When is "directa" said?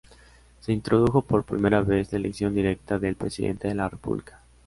2.55-2.97